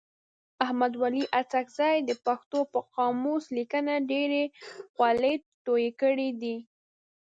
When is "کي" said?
3.99-4.05